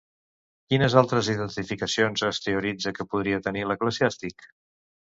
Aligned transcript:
Quines 0.73 0.95
altres 1.01 1.29
identificacions 1.33 2.25
es 2.31 2.43
teoritza 2.49 2.97
que 2.99 3.09
podia 3.15 3.45
tenir 3.49 3.67
l'eclesiàstic? 3.73 4.53